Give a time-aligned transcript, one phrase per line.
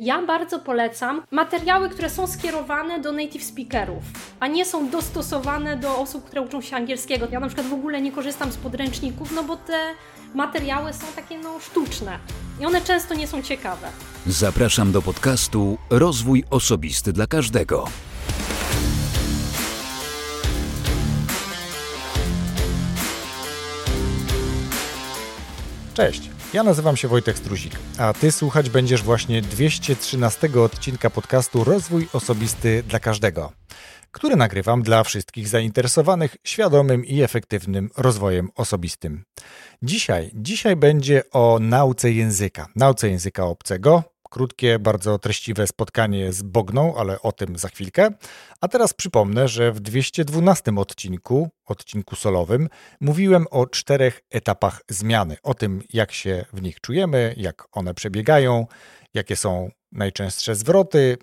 [0.00, 4.02] Ja bardzo polecam materiały, które są skierowane do native speakerów,
[4.40, 7.26] a nie są dostosowane do osób, które uczą się angielskiego.
[7.30, 9.94] Ja na przykład w ogóle nie korzystam z podręczników, no bo te
[10.34, 12.18] materiały są takie no sztuczne
[12.60, 13.88] i one często nie są ciekawe.
[14.26, 17.88] Zapraszam do podcastu Rozwój Osobisty dla Każdego.
[25.94, 26.35] Cześć.
[26.56, 32.82] Ja nazywam się Wojtek Struzik, a ty słuchać będziesz właśnie 213 odcinka podcastu Rozwój Osobisty
[32.82, 33.52] dla Każdego,
[34.10, 39.24] który nagrywam dla wszystkich zainteresowanych świadomym i efektywnym rozwojem osobistym.
[39.82, 44.02] Dzisiaj, dzisiaj będzie o nauce języka, nauce języka obcego,
[44.36, 48.08] krótkie, bardzo treściwe spotkanie z Bogną, ale o tym za chwilkę.
[48.60, 52.68] A teraz przypomnę, że w 212 odcinku, odcinku solowym,
[53.00, 58.66] mówiłem o czterech etapach zmiany, o tym, jak się w nich czujemy, jak one przebiegają,
[59.14, 61.16] jakie są najczęstsze zwroty,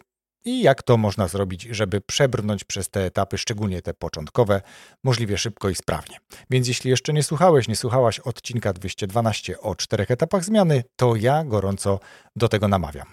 [0.45, 4.61] i jak to można zrobić, żeby przebrnąć przez te etapy, szczególnie te początkowe,
[5.03, 6.17] możliwie szybko i sprawnie.
[6.49, 11.43] Więc jeśli jeszcze nie słuchałeś, nie słuchałaś odcinka 212 o czterech etapach zmiany, to ja
[11.43, 11.99] gorąco
[12.35, 13.07] do tego namawiam.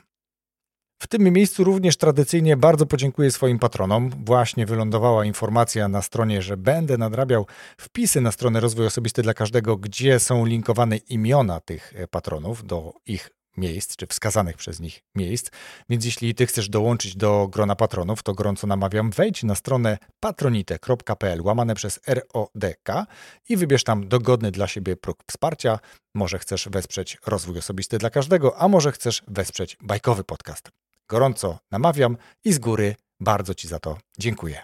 [1.02, 4.10] W tym miejscu również tradycyjnie bardzo podziękuję swoim patronom.
[4.24, 7.46] Właśnie wylądowała informacja na stronie, że będę nadrabiał
[7.80, 13.30] wpisy na stronę Rozwój Osobisty dla Każdego, gdzie są linkowane imiona tych patronów do ich
[13.56, 15.50] miejsc, czy wskazanych przez nich miejsc.
[15.88, 21.42] Więc jeśli ty chcesz dołączyć do grona patronów, to gorąco namawiam, wejdź na stronę patronite.pl
[21.42, 23.06] łamane przez RODK
[23.48, 25.78] i wybierz tam dogodny dla siebie próg wsparcia.
[26.14, 30.70] Może chcesz wesprzeć rozwój osobisty dla każdego, a może chcesz wesprzeć bajkowy podcast.
[31.08, 34.60] Gorąco namawiam i z góry bardzo Ci za to dziękuję.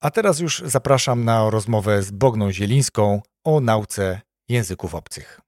[0.00, 5.43] A teraz już zapraszam na rozmowę z Bogną Zielińską o nauce języków obcych.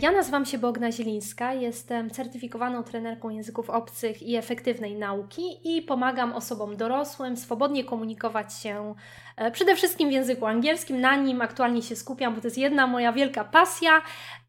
[0.00, 6.32] Ja nazywam się Bogna Zielińska, jestem certyfikowaną trenerką języków obcych i efektywnej nauki i pomagam
[6.32, 8.94] osobom dorosłym swobodnie komunikować się
[9.36, 11.00] e, przede wszystkim w języku angielskim.
[11.00, 14.02] Na nim aktualnie się skupiam, bo to jest jedna moja wielka pasja.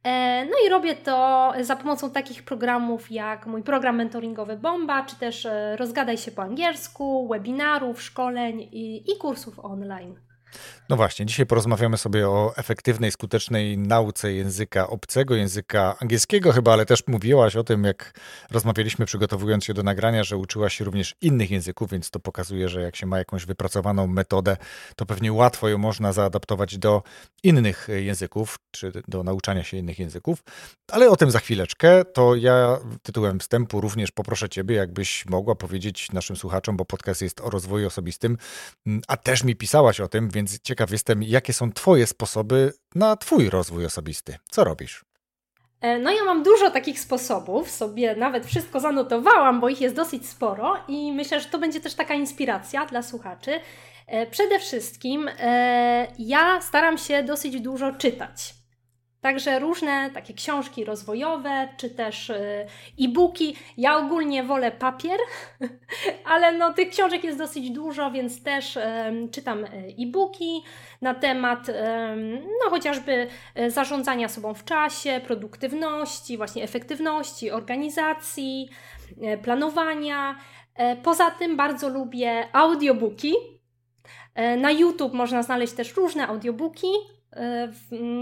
[0.04, 5.16] E, no i robię to za pomocą takich programów jak mój program mentoringowy Bomba, czy
[5.16, 10.31] też Rozgadaj się po angielsku, webinarów, szkoleń i, i kursów online.
[10.90, 16.86] No właśnie, dzisiaj porozmawiamy sobie o efektywnej, skutecznej nauce języka obcego, języka angielskiego chyba, ale
[16.86, 18.20] też mówiłaś o tym, jak
[18.52, 22.82] rozmawialiśmy przygotowując się do nagrania, że uczyłaś się również innych języków, więc to pokazuje, że
[22.82, 24.58] jak się ma jakąś wypracowaną metodę,
[24.96, 27.04] to pewnie łatwo ją można zaadaptować do
[27.44, 30.44] innych języków, czy do nauczania się innych języków.
[30.92, 32.06] Ale o tym za chwileczkę.
[32.06, 37.42] To ja tytułem wstępu również poproszę Ciebie, jakbyś mogła powiedzieć naszym słuchaczom, bo podcast jest
[37.42, 38.38] o rozwoju osobistym,
[39.08, 43.16] a też mi pisałaś o tym, więc ciekawe ciekaw jestem, jakie są Twoje sposoby na
[43.16, 44.38] Twój rozwój osobisty.
[44.52, 45.06] Co robisz?
[45.82, 50.30] E, no ja mam dużo takich sposobów, sobie nawet wszystko zanotowałam, bo ich jest dosyć
[50.30, 53.60] sporo i myślę, że to będzie też taka inspiracja dla słuchaczy.
[54.08, 58.54] E, przede wszystkim e, ja staram się dosyć dużo czytać.
[59.22, 62.32] Także różne takie książki rozwojowe, czy też
[63.00, 63.56] e-booki.
[63.78, 65.20] Ja ogólnie wolę papier,
[66.32, 68.78] ale no tych książek jest dosyć dużo, więc też
[69.32, 69.68] czytam e,
[70.00, 70.64] e-booki
[71.02, 71.68] na temat
[72.64, 78.70] no chociażby e, zarządzania sobą w czasie, produktywności, właśnie efektywności, organizacji,
[79.22, 80.36] e, planowania.
[81.04, 83.34] Poza tym bardzo lubię audiobooki.
[84.58, 86.88] Na YouTube można znaleźć też różne audiobooki,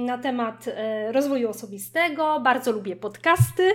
[0.06, 0.66] na temat
[1.12, 2.40] rozwoju osobistego.
[2.40, 3.72] Bardzo lubię podcasty.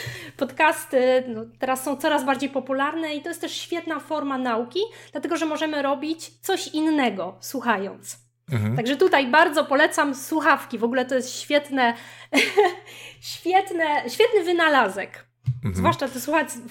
[0.36, 4.80] Podcasty no, teraz są coraz bardziej popularne i to jest też świetna forma nauki,
[5.12, 8.18] dlatego że możemy robić coś innego słuchając.
[8.52, 8.76] Mhm.
[8.76, 10.78] Także tutaj bardzo polecam słuchawki.
[10.78, 11.94] W ogóle to jest świetne,
[13.34, 15.26] świetne, świetny wynalazek.
[15.54, 15.74] Mhm.
[15.74, 16.20] Zwłaszcza te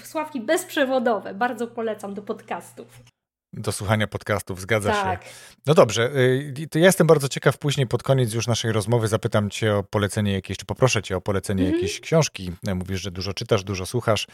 [0.04, 1.34] słuchawki bezprzewodowe.
[1.34, 2.88] Bardzo polecam do podcastów
[3.54, 5.24] do słuchania podcastów, zgadza tak.
[5.24, 5.30] się.
[5.66, 9.50] No dobrze, y, to ja jestem bardzo ciekaw, później pod koniec już naszej rozmowy zapytam
[9.50, 11.76] cię o polecenie jakieś, czy poproszę cię o polecenie mm -hmm.
[11.76, 12.52] jakiejś książki.
[12.76, 14.28] Mówisz, że dużo czytasz, dużo słuchasz,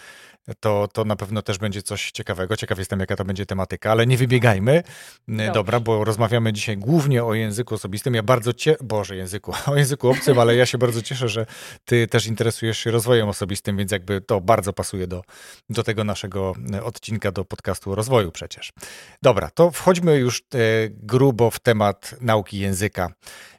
[0.59, 2.55] to, to na pewno też będzie coś ciekawego.
[2.55, 4.83] Ciekaw jestem, jaka to będzie tematyka, ale nie wybiegajmy.
[5.27, 5.51] Dobrze.
[5.51, 8.13] Dobra, bo rozmawiamy dzisiaj głównie o języku osobistym.
[8.13, 11.45] Ja bardzo cię, Boże, języku, o języku obcym, ale ja się bardzo cieszę, że
[11.85, 15.23] ty też interesujesz się rozwojem osobistym, więc jakby to bardzo pasuje do,
[15.69, 16.53] do tego naszego
[16.83, 18.73] odcinka, do podcastu o rozwoju przecież.
[19.21, 20.43] Dobra, to wchodźmy już e,
[20.89, 23.13] grubo w temat nauki języka.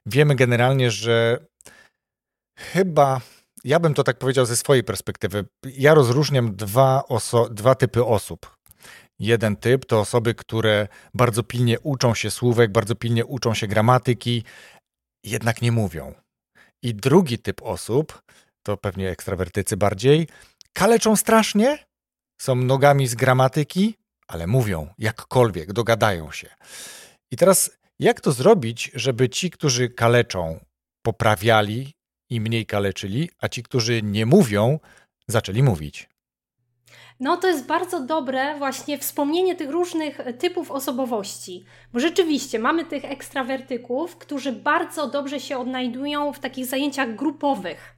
[0.06, 1.46] Wiemy generalnie, że
[2.58, 3.20] chyba,
[3.64, 8.56] ja bym to tak powiedział ze swojej perspektywy, ja rozróżniam dwa, oso- dwa typy osób.
[9.18, 14.44] Jeden typ to osoby, które bardzo pilnie uczą się słówek, bardzo pilnie uczą się gramatyki,
[15.24, 16.14] jednak nie mówią.
[16.82, 18.22] I drugi typ osób
[18.62, 20.28] to pewnie ekstrawertycy bardziej,
[20.72, 21.78] kaleczą strasznie,
[22.40, 23.94] są nogami z gramatyki,
[24.28, 26.48] ale mówią jakkolwiek, dogadają się.
[27.30, 30.60] I teraz jak to zrobić, żeby ci, którzy kaleczą,
[31.02, 31.94] poprawiali
[32.30, 34.78] i mniej kaleczyli, a ci, którzy nie mówią,
[35.28, 36.08] zaczęli mówić?
[37.20, 43.04] No to jest bardzo dobre właśnie wspomnienie tych różnych typów osobowości, bo rzeczywiście mamy tych
[43.04, 47.97] ekstrawertyków, którzy bardzo dobrze się odnajdują w takich zajęciach grupowych.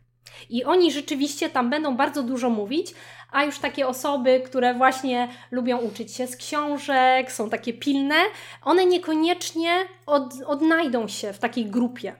[0.50, 2.94] I oni rzeczywiście tam będą bardzo dużo mówić,
[3.32, 8.16] a już takie osoby, które właśnie lubią uczyć się z książek, są takie pilne,
[8.62, 12.14] one niekoniecznie od, odnajdą się w takiej grupie.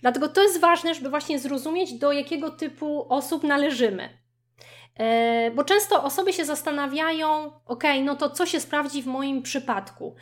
[0.00, 4.08] Dlatego to jest ważne, żeby właśnie zrozumieć, do jakiego typu osób należymy.
[4.98, 10.14] E, bo często osoby się zastanawiają, ok, no to co się sprawdzi w moim przypadku?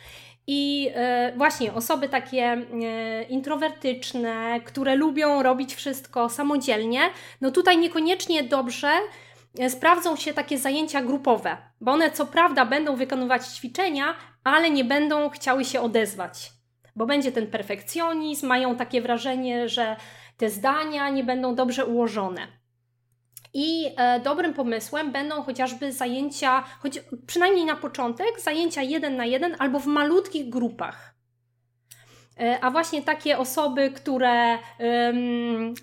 [0.47, 6.99] I e, właśnie osoby takie e, introwertyczne, które lubią robić wszystko samodzielnie,
[7.41, 8.89] no tutaj niekoniecznie dobrze
[9.69, 15.29] sprawdzą się takie zajęcia grupowe, bo one co prawda będą wykonywać ćwiczenia, ale nie będą
[15.29, 16.51] chciały się odezwać,
[16.95, 19.95] bo będzie ten perfekcjonizm, mają takie wrażenie, że
[20.37, 22.47] te zdania nie będą dobrze ułożone.
[23.57, 29.55] I e, dobrym pomysłem będą chociażby zajęcia, choć przynajmniej na początek, zajęcia jeden na jeden
[29.59, 31.15] albo w malutkich grupach.
[32.39, 34.57] E, a właśnie takie osoby, które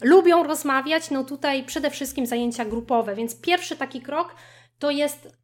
[0.02, 3.14] lubią rozmawiać, no tutaj przede wszystkim zajęcia grupowe.
[3.14, 4.34] Więc pierwszy taki krok
[4.78, 5.36] to jest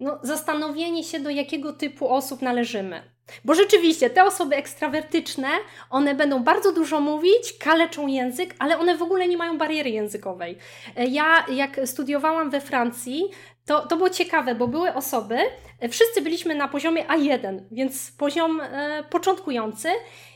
[0.00, 3.13] no, zastanowienie się, do jakiego typu osób należymy.
[3.44, 5.48] Bo rzeczywiście te osoby ekstrawertyczne,
[5.90, 10.58] one będą bardzo dużo mówić, kaleczą język, ale one w ogóle nie mają bariery językowej.
[10.96, 13.30] E, ja, jak studiowałam we Francji,
[13.66, 15.38] to, to było ciekawe, bo były osoby,
[15.80, 19.88] e, wszyscy byliśmy na poziomie A1, więc poziom e, początkujący.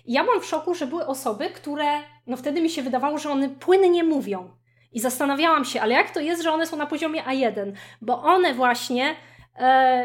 [0.07, 3.49] ja byłam w szoku, że były osoby, które, no wtedy mi się wydawało, że one
[3.49, 4.51] płynnie mówią.
[4.93, 7.73] I zastanawiałam się, ale jak to jest, że one są na poziomie A1?
[8.03, 9.17] Bo one właśnie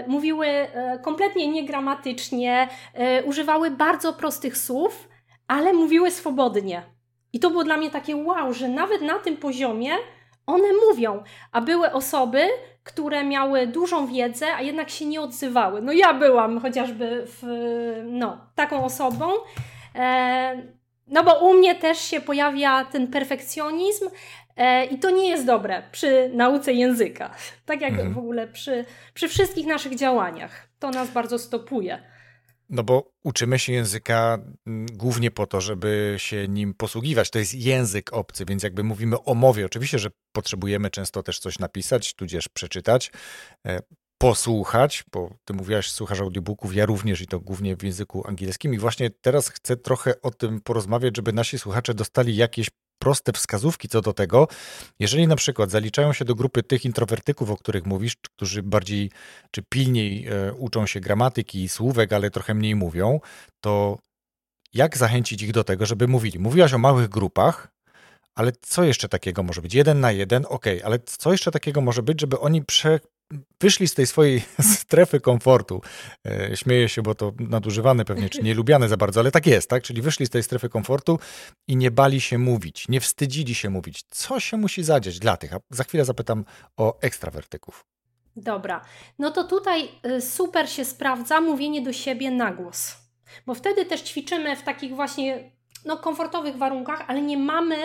[0.08, 5.10] mówiły e, kompletnie niegramatycznie, e, używały bardzo prostych słów,
[5.48, 6.84] ale mówiły swobodnie.
[7.34, 9.92] I to było dla mnie takie wow, że nawet na tym poziomie
[10.46, 12.48] one mówią, a były osoby,
[12.84, 15.82] które miały dużą wiedzę, a jednak się nie odzywały.
[15.82, 17.44] No ja byłam chociażby w,
[18.06, 19.32] no, taką osobą.
[19.96, 20.64] E,
[21.08, 24.43] no bo u mnie też się pojawia ten perfekcjonizm, E,
[24.92, 27.36] I to nie jest dobre przy nauce języka,
[27.66, 28.14] tak jak mhm.
[28.14, 30.68] w ogóle przy, przy wszystkich naszych działaniach.
[30.80, 32.14] To nas bardzo stopuje.
[32.70, 37.30] No bo uczymy się języka mm, głównie po to, żeby się nim posługiwać.
[37.30, 39.66] To jest język obcy, więc jakby mówimy o mowie.
[39.66, 43.12] Oczywiście, że potrzebujemy często też coś napisać, tudzież przeczytać,
[43.68, 43.80] e,
[44.18, 48.74] posłuchać, bo ty mówiłaś, słuchasz audiobooków, ja również i to głównie w języku angielskim.
[48.74, 52.70] I właśnie teraz chcę trochę o tym porozmawiać, żeby nasi słuchacze dostali jakieś
[53.04, 54.48] proste wskazówki co do tego,
[55.00, 59.12] jeżeli na przykład zaliczają się do grupy tych introwertyków, o których mówisz, którzy bardziej
[59.52, 63.20] czy pilniej e, uczą się gramatyki i słówek, ale trochę mniej mówią,
[63.62, 63.98] to
[64.74, 66.40] jak zachęcić ich do tego, żeby mówili?
[66.40, 67.68] Mówiłaś o małych grupach,
[68.36, 69.74] ale co jeszcze takiego może być?
[69.74, 73.00] Jeden na jeden, ok, ale co jeszcze takiego może być, żeby oni prze,
[73.62, 74.42] wyszli z tej swojej
[74.80, 75.82] strefy komfortu.
[76.28, 79.84] E, śmieję się, bo to nadużywane pewnie, czy nielubiane za bardzo, ale tak jest, tak?
[79.84, 81.20] Czyli wyszli z tej strefy komfortu
[81.68, 84.04] i nie bali się mówić, nie wstydzili się mówić.
[84.10, 85.54] Co się musi zadziać dla tych?
[85.54, 86.46] A za chwilę zapytam
[86.78, 87.86] o ekstrawertyków.
[88.36, 88.82] Dobra,
[89.20, 92.96] no to tutaj y, super się sprawdza mówienie do siebie na głos,
[93.46, 95.52] bo wtedy też ćwiczymy w takich właśnie
[95.86, 97.76] no, komfortowych warunkach, ale nie mamy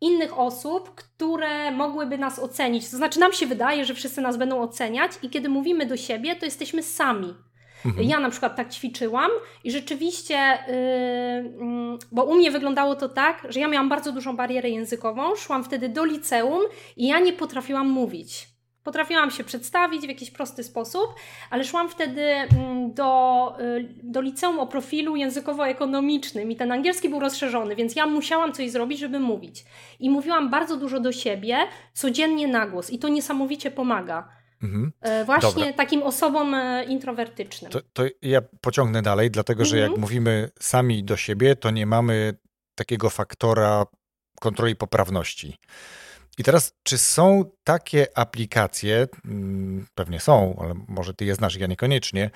[0.00, 2.90] innych osób, które mogłyby nas ocenić.
[2.90, 6.36] To znaczy, nam się wydaje, że wszyscy nas będą oceniać, i kiedy mówimy do siebie,
[6.36, 7.34] to jesteśmy sami.
[7.86, 8.08] Mhm.
[8.08, 9.30] Ja na przykład tak ćwiczyłam
[9.64, 14.70] i rzeczywiście, yy, bo u mnie wyglądało to tak, że ja miałam bardzo dużą barierę
[14.70, 16.62] językową, szłam wtedy do liceum
[16.96, 18.55] i ja nie potrafiłam mówić.
[18.86, 21.14] Potrafiłam się przedstawić w jakiś prosty sposób,
[21.50, 27.20] ale szłam wtedy mm, do, y, do liceum o profilu językowo-ekonomicznym i ten angielski był
[27.20, 29.64] rozszerzony, więc ja musiałam coś zrobić, żeby mówić.
[30.00, 31.58] I mówiłam bardzo dużo do siebie,
[31.92, 34.28] codziennie na głos i to niesamowicie pomaga.
[34.62, 34.92] Mhm.
[35.00, 35.72] E, właśnie Dobra.
[35.72, 37.72] takim osobom e, introwertycznym.
[37.72, 39.92] To, to, ja pociągnę dalej, dlatego że mhm.
[39.92, 42.34] jak mówimy sami do siebie, to nie mamy
[42.74, 43.86] takiego faktora
[44.40, 45.58] kontroli poprawności.
[46.38, 51.66] I teraz, czy są takie aplikacje, mm, pewnie są, ale może ty je znasz, ja
[51.66, 52.30] niekoniecznie,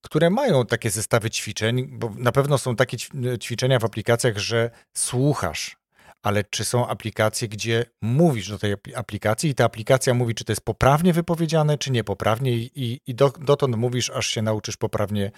[0.00, 2.96] które mają takie zestawy ćwiczeń, bo na pewno są takie
[3.38, 5.76] ćwiczenia w aplikacjach, że słuchasz,
[6.22, 10.52] ale czy są aplikacje, gdzie mówisz do tej aplikacji i ta aplikacja mówi, czy to
[10.52, 15.30] jest poprawnie wypowiedziane, czy niepoprawnie i, i do, dotąd mówisz, aż się nauczysz poprawnie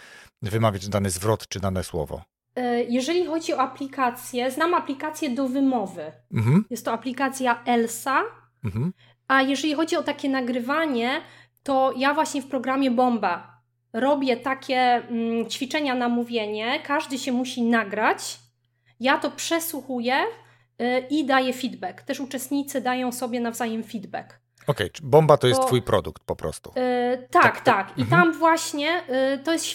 [0.42, 2.22] wymawiać dany zwrot czy dane słowo?
[2.56, 6.12] E, jeżeli chodzi o aplikację, znam aplikację do wymowy.
[6.34, 6.64] Mhm.
[6.70, 8.22] Jest to aplikacja Elsa.
[8.64, 8.92] Mhm.
[9.28, 11.20] A jeżeli chodzi o takie nagrywanie,
[11.62, 13.60] to ja właśnie w programie Bomba
[13.92, 16.80] robię takie mm, ćwiczenia na mówienie.
[16.84, 18.38] Każdy się musi nagrać.
[19.00, 22.02] Ja to przesłuchuję y, i daję feedback.
[22.02, 24.40] Też uczestnicy dają sobie nawzajem feedback.
[24.66, 26.72] Okej, okay, bomba to jest Bo, twój produkt po prostu.
[26.76, 27.98] Yy, tak, tak, tak.
[27.98, 28.22] I mhm.
[28.22, 29.66] tam właśnie yy, to jest,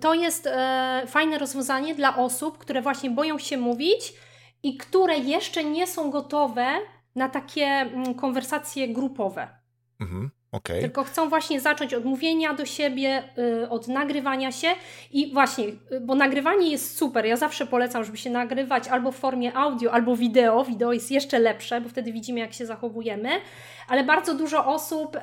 [0.00, 4.14] to jest yy, fajne rozwiązanie dla osób, które właśnie boją się mówić
[4.62, 6.66] i które jeszcze nie są gotowe
[7.14, 9.48] na takie konwersacje grupowe.
[10.00, 10.30] Mhm.
[10.52, 10.80] Okay.
[10.80, 14.68] Tylko chcą właśnie zacząć od mówienia do siebie, yy, od nagrywania się
[15.12, 17.26] i właśnie, yy, bo nagrywanie jest super.
[17.26, 20.64] Ja zawsze polecam, żeby się nagrywać albo w formie audio, albo wideo.
[20.64, 23.28] Wideo jest jeszcze lepsze, bo wtedy widzimy, jak się zachowujemy.
[23.88, 25.20] Ale bardzo dużo osób yy,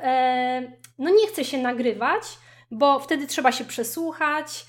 [0.99, 2.23] no nie chce się nagrywać,
[2.71, 4.65] bo wtedy trzeba się przesłuchać.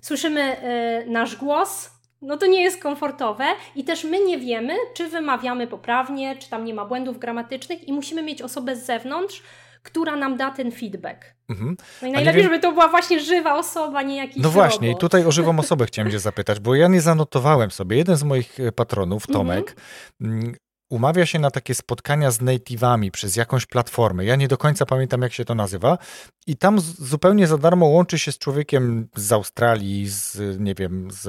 [0.00, 0.56] Słyszymy
[1.04, 1.90] y, nasz głos,
[2.22, 3.44] no to nie jest komfortowe
[3.74, 7.92] i też my nie wiemy, czy wymawiamy poprawnie, czy tam nie ma błędów gramatycznych i
[7.92, 9.42] musimy mieć osobę z zewnątrz,
[9.82, 11.24] która nam da ten feedback.
[11.48, 11.76] Mhm.
[12.02, 14.98] No i najlepiej, żeby to była właśnie żywa osoba, nie jakiś No właśnie, robot.
[14.98, 17.96] i tutaj o żywą osobę chciałem Cię zapytać, bo ja nie zanotowałem sobie.
[17.96, 19.76] Jeden z moich patronów, Tomek,
[20.20, 20.56] mhm
[20.90, 24.24] umawia się na takie spotkania z native'ami przez jakąś platformę.
[24.24, 25.98] Ja nie do końca pamiętam, jak się to nazywa.
[26.46, 31.22] I tam zupełnie za darmo łączy się z człowiekiem z Australii, z, nie wiem, z,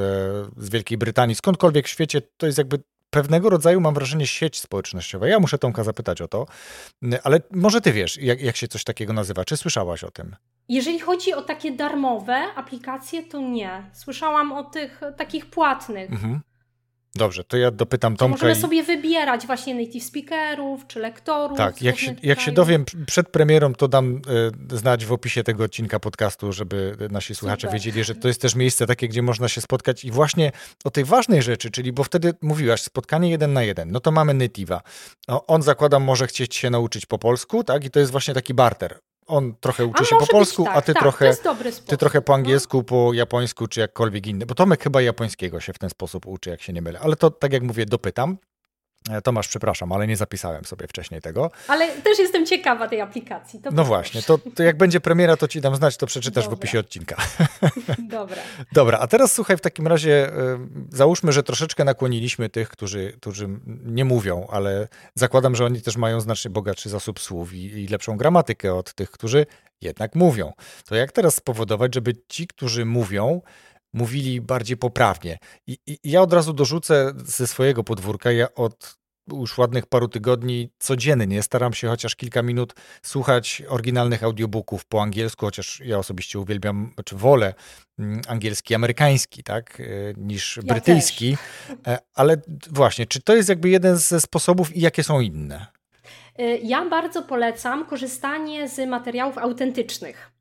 [0.58, 2.22] z Wielkiej Brytanii, skądkolwiek w świecie.
[2.38, 5.28] To jest jakby pewnego rodzaju, mam wrażenie, sieć społecznościowa.
[5.28, 6.46] Ja muszę Tomka zapytać o to,
[7.24, 9.46] ale może ty wiesz, jak, jak się coś takiego nazywa.
[9.46, 10.36] Czy słyszałaś o tym?
[10.70, 13.90] Jeżeli chodzi o takie darmowe aplikacje, to nie.
[13.94, 16.12] Słyszałam o tych takich płatnych.
[16.12, 16.42] Mhm.
[17.16, 18.32] Dobrze, to ja dopytam Tomka.
[18.32, 18.62] Możemy i...
[18.62, 21.58] sobie wybierać właśnie native speakerów czy lektorów.
[21.58, 24.22] Tak, jak się, jak się dowiem przed premierą, to dam
[24.74, 27.74] y, znać w opisie tego odcinka podcastu, żeby nasi słuchacze Super.
[27.74, 30.52] wiedzieli, że to jest też miejsce takie, gdzie można się spotkać i właśnie
[30.84, 34.34] o tej ważnej rzeczy, czyli bo wtedy mówiłaś, spotkanie jeden na jeden, no to mamy
[34.34, 34.80] native'a.
[35.28, 37.86] No, on zakładam może chcieć się nauczyć po polsku, tak?
[37.86, 40.82] I to jest właśnie taki barter on trochę uczy a się po polsku, tak, a
[40.82, 41.34] ty, tak, trochę,
[41.88, 42.36] ty trochę po no.
[42.36, 44.46] angielsku, po japońsku czy jakkolwiek inny.
[44.46, 47.00] Bo Tomek chyba japońskiego się w ten sposób uczy, jak się nie mylę.
[47.00, 48.38] Ale to, tak jak mówię, dopytam.
[49.10, 51.52] E, Tomasz, przepraszam, ale nie zapisałem sobie wcześniej tego.
[51.68, 53.62] Ale też jestem ciekawa tej aplikacji.
[53.72, 56.56] no właśnie, to, to, jak będzie premiera, to ci dam znać, to przeczytasz Dobra.
[56.56, 57.16] w opisie odcinka.
[58.10, 58.42] Dobra.
[58.72, 60.32] Dobra, a teraz słuchaj, w takim razie
[60.92, 63.50] załóżmy, że troszeczkę nakłoniliśmy tych, którzy, którzy
[63.86, 68.18] nie mówią, ale zakładam, że oni też mają znacznie bogatszy zasób słów i, i lepszą
[68.18, 69.46] gramatykę od tych, którzy
[69.82, 70.54] jednak mówią.
[70.86, 73.42] To jak teraz spowodować, żeby ci, którzy mówią,
[73.94, 75.38] mówili bardziej poprawnie.
[75.68, 78.32] I, I, ja od razu dorzucę ze swojego podwórka.
[78.32, 78.98] Ja od
[79.34, 85.46] już ładnych paru tygodni codziennie staram się chociaż kilka minut słuchać oryginalnych audiobooków po angielsku,
[85.46, 87.54] chociaż ja osobiście uwielbiam, czy wolę
[88.00, 89.84] mm, angielski, amerykański, tak, e,
[90.18, 91.38] niż ja brytyjski.
[91.68, 91.78] Też.
[91.88, 92.38] E, ale
[92.72, 95.66] właśnie, czy to jest jakby jeden ze sposobów i jakie są inne?
[96.38, 100.37] E, ja bardzo polecam korzystanie z materiałów autentycznych.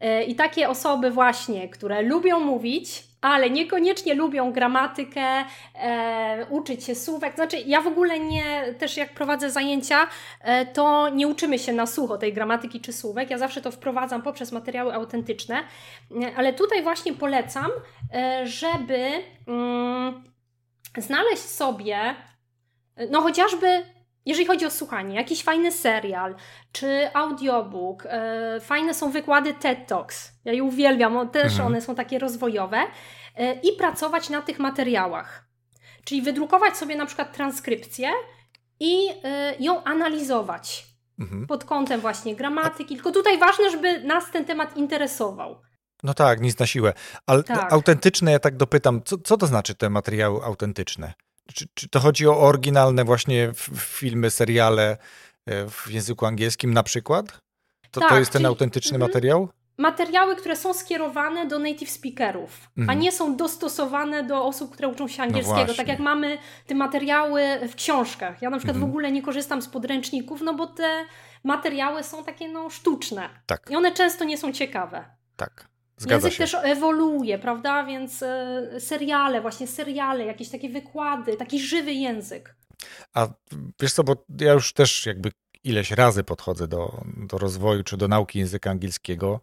[0.00, 6.94] E, I takie osoby właśnie, które lubią mówić, ale niekoniecznie lubią gramatykę, e, uczyć się
[6.94, 7.34] słówek.
[7.34, 10.08] Znaczy, ja w ogóle nie, też jak prowadzę zajęcia,
[10.40, 13.30] e, to nie uczymy się na sucho tej gramatyki czy słówek.
[13.30, 15.56] Ja zawsze to wprowadzam poprzez materiały autentyczne,
[16.22, 17.70] e, ale tutaj właśnie polecam,
[18.14, 19.08] e, żeby
[19.48, 20.24] mm,
[20.98, 22.14] znaleźć sobie,
[23.10, 23.82] no chociażby
[24.26, 26.34] jeżeli chodzi o słuchanie, jakiś fajny serial
[26.72, 30.32] czy audiobook, e, fajne są wykłady TED Talks.
[30.44, 31.66] Ja je uwielbiam, też mhm.
[31.66, 32.78] one są takie rozwojowe.
[33.36, 35.44] E, I pracować na tych materiałach.
[36.04, 38.08] Czyli wydrukować sobie na przykład transkrypcję
[38.80, 40.86] i e, ją analizować
[41.18, 41.46] mhm.
[41.46, 42.94] pod kątem właśnie gramatyki.
[42.94, 45.62] Tylko tutaj ważne, żeby nas ten temat interesował.
[46.02, 46.92] No tak, nic na siłę.
[47.26, 47.72] Ale tak.
[47.72, 51.12] autentyczne, ja tak dopytam, co, co to znaczy te materiały autentyczne?
[51.54, 54.96] Czy, czy to chodzi o oryginalne właśnie filmy, seriale
[55.46, 57.38] e, w języku angielskim na przykład?
[57.90, 59.48] To, tak, to jest ten czyli, autentyczny mm, materiał?
[59.78, 62.90] Materiały, które są skierowane do native speakerów, mm.
[62.90, 63.00] a mhm.
[63.00, 65.66] nie są dostosowane do osób, które uczą się no angielskiego.
[65.68, 68.42] No tak jak mamy te materiały w książkach.
[68.42, 68.80] Ja na przykład mm.
[68.80, 68.90] w mhm.
[68.90, 71.04] ogóle nie korzystam z podręczników, no bo te
[71.44, 73.30] materiały są takie no sztuczne.
[73.46, 73.70] Tak.
[73.70, 75.04] I one często nie są ciekawe.
[75.36, 75.69] Tak.
[76.00, 76.38] Zgadza Język się.
[76.38, 77.84] też ewoluuje, prawda?
[77.84, 82.54] Więc e, seriale, właśnie seriale, jakieś takie wykłady, taki żywy język.
[83.14, 83.28] A
[83.80, 85.30] wiesz co, bo ja już też jakby
[85.64, 89.40] ileś razy podchodzę do, do rozwoju czy do nauki języka angielskiego.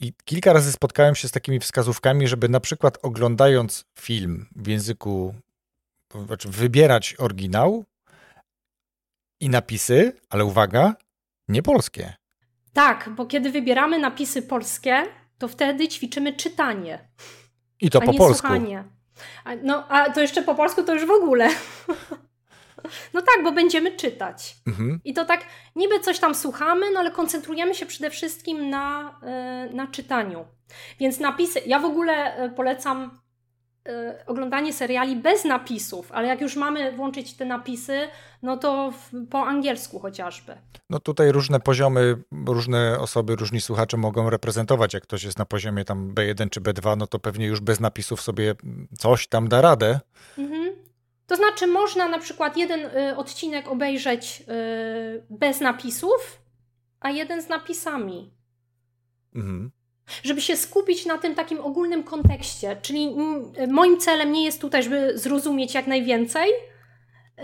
[0.00, 5.34] I kilka razy spotkałem się z takimi wskazówkami, żeby na przykład oglądając film w języku,
[6.26, 7.84] znaczy wybierać oryginał
[9.40, 10.94] i napisy, ale uwaga,
[11.48, 12.14] nie polskie.
[12.72, 15.02] Tak, bo kiedy wybieramy napisy polskie,
[15.38, 17.08] to wtedy ćwiczymy czytanie.
[17.80, 18.48] I to po polsku.
[18.48, 18.84] Słuchanie.
[19.44, 21.48] A, no, a to jeszcze po polsku to już w ogóle.
[23.14, 24.56] No tak, bo będziemy czytać.
[24.66, 25.00] Mhm.
[25.04, 25.44] I to tak
[25.76, 29.18] niby coś tam słuchamy, no ale koncentrujemy się przede wszystkim na,
[29.70, 30.44] y, na czytaniu.
[31.00, 33.20] Więc napisy, ja w ogóle y, polecam
[34.26, 38.08] oglądanie seriali bez napisów, ale jak już mamy włączyć te napisy,
[38.42, 40.56] no to w, po angielsku chociażby.
[40.90, 42.16] No tutaj różne poziomy,
[42.46, 44.94] różne osoby, różni słuchacze mogą reprezentować.
[44.94, 48.20] Jak ktoś jest na poziomie tam B1 czy B2, no to pewnie już bez napisów
[48.20, 48.54] sobie
[48.98, 50.00] coś tam da radę.
[50.38, 50.72] Mhm.
[51.26, 56.42] To znaczy, można na przykład jeden y, odcinek obejrzeć y, bez napisów,
[57.00, 58.30] a jeden z napisami.
[59.34, 59.70] Mhm.
[60.22, 62.76] Żeby się skupić na tym takim ogólnym kontekście.
[62.82, 63.16] Czyli
[63.68, 67.42] moim celem nie jest tutaj, żeby zrozumieć jak najwięcej, y,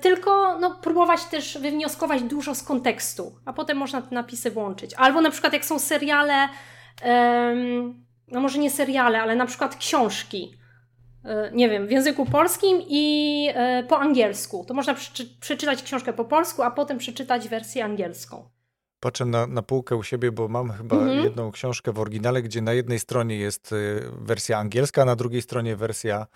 [0.00, 4.94] tylko no, próbować też wywnioskować dużo z kontekstu, a potem można te napisy włączyć.
[4.94, 6.48] Albo na przykład jak są seriale,
[8.28, 10.54] no może nie seriale, ale na przykład książki
[11.24, 14.64] e, nie wiem, w języku polskim i e, po angielsku.
[14.68, 18.48] To można przeczy- przeczytać książkę po polsku, a potem przeczytać wersję angielską.
[19.04, 21.24] Patrzę na, na półkę u siebie, bo mam chyba Mhm.
[21.24, 25.42] jedną książkę w oryginale, gdzie na jednej stronie jest y, wersja angielska, a na drugiej
[25.42, 26.26] stronie wersja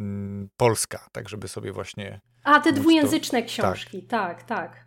[0.00, 2.20] mm, polska, tak żeby sobie właśnie...
[2.44, 4.86] A, te Móc to- dwujęzyczne książki, tak, tak.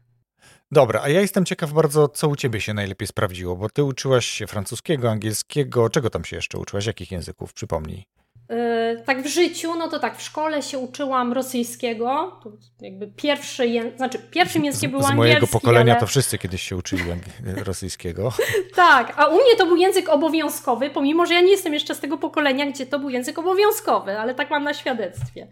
[0.72, 4.26] Dobra, a ja jestem ciekaw bardzo, co u ciebie się najlepiej sprawdziło, bo ty uczyłaś
[4.26, 6.86] się francuskiego, angielskiego, czego tam się jeszcze uczyłaś?
[6.86, 7.54] Jakich języków?
[7.54, 8.06] Przypomnij.
[8.52, 13.68] E, tak w życiu, no to tak, w szkole się uczyłam rosyjskiego, to jakby pierwszy,
[13.68, 13.92] ję...
[13.98, 16.00] znaczy pierwszym językiem Z, był z angielski, mojego pokolenia ale...
[16.00, 17.04] to wszyscy kiedyś się uczyli
[17.66, 18.34] rosyjskiego.
[18.76, 22.00] Tak, a u mnie to był język obowiązkowy, pomimo, że ja nie jestem jeszcze z
[22.00, 25.48] tego pokolenia, gdzie to był język obowiązkowy, ale tak mam na świadectwie.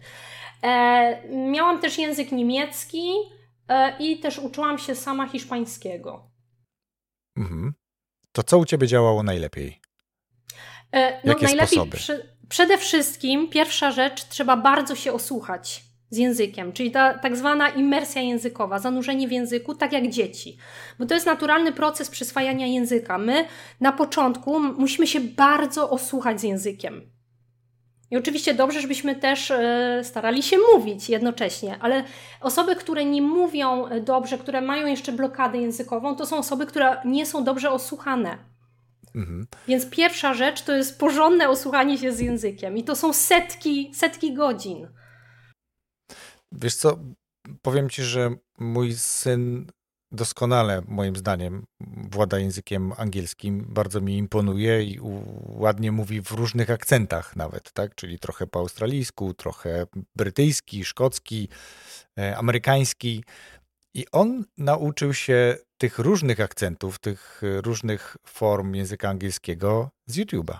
[0.62, 3.12] E, miałam też język niemiecki
[3.68, 6.30] e, i też uczyłam się sama hiszpańskiego.
[7.36, 7.74] Mhm.
[8.32, 9.80] To co u ciebie działało najlepiej?
[10.92, 11.96] E, no Jakie najlepiej sposoby?
[11.96, 17.68] przy, przede wszystkim pierwsza rzecz, trzeba bardzo się osłuchać z językiem, czyli ta tak zwana
[17.68, 20.56] imersja językowa, zanurzenie w języku, tak jak dzieci.
[20.98, 23.18] Bo to jest naturalny proces przyswajania języka.
[23.18, 23.44] My
[23.80, 27.10] na początku musimy się bardzo osłuchać z językiem.
[28.10, 32.04] I oczywiście dobrze, żebyśmy też e, starali się mówić jednocześnie, ale
[32.40, 37.26] osoby, które nie mówią dobrze, które mają jeszcze blokadę językową, to są osoby, które nie
[37.26, 38.49] są dobrze osłuchane.
[39.14, 39.46] Mhm.
[39.68, 42.76] Więc pierwsza rzecz to jest porządne osłuchanie się z językiem.
[42.76, 44.88] I to są setki, setki godzin.
[46.52, 46.98] Wiesz co,
[47.62, 49.66] powiem ci, że mój syn
[50.12, 51.64] doskonale, moim zdaniem,
[52.10, 54.98] włada językiem angielskim, bardzo mi imponuje i
[55.46, 57.94] ładnie mówi w różnych akcentach nawet, tak?
[57.94, 61.48] Czyli trochę po australijsku, trochę brytyjski, szkocki,
[62.18, 63.24] e, amerykański.
[63.94, 70.58] I on nauczył się tych różnych akcentów, tych e, różnych form języka angielskiego z YouTube'a.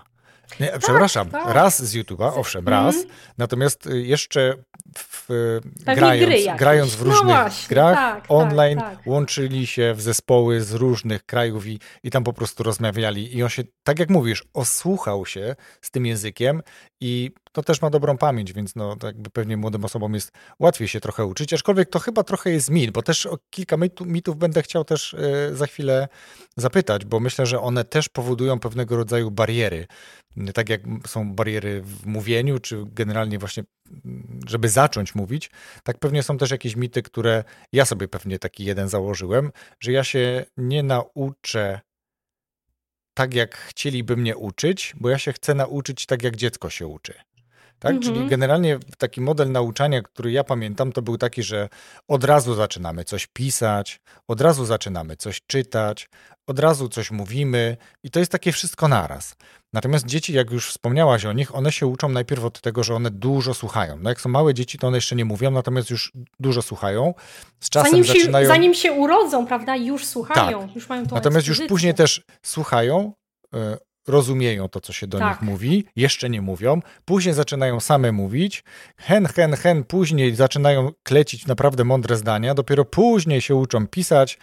[0.59, 1.53] Nie, przepraszam, tak.
[1.53, 3.13] raz z YouTube'a, owszem, raz, Mhm.
[3.37, 4.53] natomiast y, jeszcze
[4.97, 5.27] w,
[5.85, 8.99] grając, grając w No różnych właśnie, grach tak, tak, online, tak.
[9.05, 13.37] łączyli się w zespoły z różnych krajów i, i tam po prostu rozmawiali.
[13.37, 16.61] I on się, tak jak mówisz, osłuchał się z tym językiem
[17.01, 20.99] i to też ma dobrą pamięć, więc no, jakby pewnie młodym osobom jest łatwiej się
[20.99, 24.61] trochę uczyć, aczkolwiek to chyba trochę jest mit, bo też o kilka mitu, mitów będę
[24.61, 26.07] chciał też e, za chwilę
[26.57, 29.87] zapytać, bo myślę, że one też powodują pewnego rodzaju bariery.
[30.53, 33.63] Tak jak są bariery w mówieniu, czy generalnie właśnie,
[34.05, 35.49] mm, żeby zacząć mówić,
[35.83, 40.03] tak pewnie są też jakieś mity, które ja sobie pewnie taki jeden założyłem, że ja
[40.03, 41.79] się nie nauczę
[43.13, 47.13] tak, jak chcieliby mnie uczyć, bo ja się chcę nauczyć tak, jak dziecko się uczy.
[47.81, 47.95] Tak?
[47.95, 48.13] Mhm.
[48.15, 51.69] Czyli generalnie taki model nauczania, który ja pamiętam, to był taki, że
[52.07, 56.09] od razu zaczynamy coś pisać, od razu zaczynamy coś czytać,
[56.47, 59.35] od razu coś mówimy i to jest takie wszystko naraz.
[59.73, 63.11] Natomiast dzieci, jak już wspomniałaś o nich, one się uczą najpierw od tego, że one
[63.11, 63.97] dużo słuchają.
[64.01, 67.13] No jak są małe dzieci, to one jeszcze nie mówią, natomiast już dużo słuchają.
[67.59, 68.47] Z czasem Zanim się, zaczynają...
[68.47, 71.69] zanim się urodzą, prawda, już słuchają, już mają tą Natomiast już ekspozycję.
[71.69, 73.13] później też słuchają,
[73.53, 75.29] e, rozumieją to, co się do Tak.
[75.29, 78.63] nich mówi, jeszcze nie mówią, później zaczynają same mówić,
[78.97, 84.37] hen, hen, hen, później zaczynają klecić naprawdę mądre zdania, dopiero później się uczą pisać,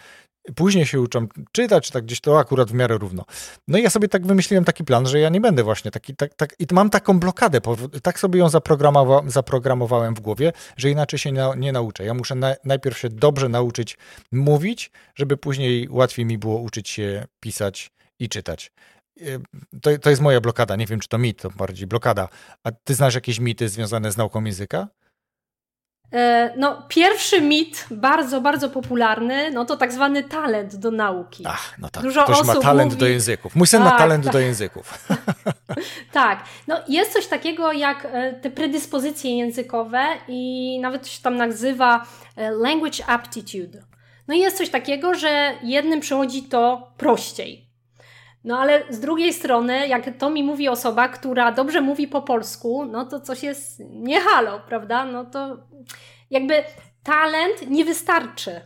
[0.55, 3.25] później się uczą czytać, tak gdzieś to akurat w miarę równo.
[3.67, 6.33] No i ja sobie tak wymyśliłem taki plan, że ja nie będę właśnie taki, tak,
[6.33, 7.61] tak i mam taką blokadę,
[8.03, 12.03] tak sobie ją zaprogramowa- zaprogramowałem w głowie, że inaczej się na, nie nauczę.
[12.05, 13.97] Ja muszę na, najpierw się dobrze nauczyć
[14.31, 18.71] mówić, żeby później łatwiej mi było uczyć się pisać i czytać.
[19.21, 19.39] Y,
[19.81, 20.75] To, to jest moja blokada.
[20.75, 22.27] Nie wiem, czy to mit, to bardziej blokada.
[22.63, 24.87] A ty znasz jakieś mity związane z nauką języka?
[26.13, 31.43] E, no, pierwszy mit, bardzo, bardzo popularny, no to tak zwany talent do nauki.
[31.47, 32.03] Ach, no tak.
[32.03, 32.99] Dużo Ktoś ma talent mówi...
[32.99, 33.55] do języków.
[33.55, 34.33] Mój syn tak, ma talent tak.
[34.33, 35.07] do języków.
[36.11, 36.43] tak.
[36.67, 42.05] No, jest coś takiego jak e, te predyspozycje językowe i nawet się tam nazywa
[42.35, 43.83] e, language aptitude.
[44.27, 47.68] No i jest coś takiego, że jednym przychodzi to prościej.
[48.43, 52.85] No ale z drugiej strony, jak to mi mówi osoba, która dobrze mówi po polsku,
[52.85, 55.05] no to coś jest nie halo, prawda?
[55.05, 55.57] No to
[56.29, 56.63] jakby
[57.03, 58.61] talent nie wystarczy.